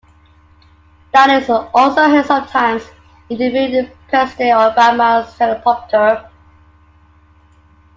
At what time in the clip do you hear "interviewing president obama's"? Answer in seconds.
3.29-5.31